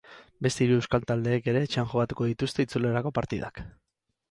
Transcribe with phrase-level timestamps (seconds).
[0.45, 3.65] Beste hiru euskal taldeek ere etxean jokatuko dituzte itzulerako partidak.